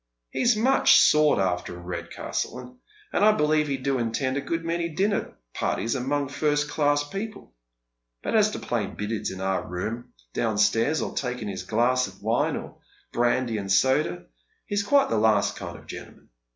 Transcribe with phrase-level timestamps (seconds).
[0.31, 2.79] He is much sought after in Redcastle,
[3.13, 7.53] and I believe he do attend a good many dinner parties among first class people;
[8.23, 12.19] but as to playing billiards in our room down ptairs, or taking his glass of
[12.23, 12.79] wine, or
[13.11, 14.25] brandy and soda,
[14.65, 16.29] he is quite the last kind of gentleman.